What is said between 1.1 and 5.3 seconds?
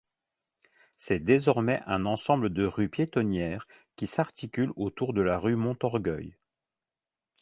désormais un ensemble de rues piétonnières qui s'articule autour de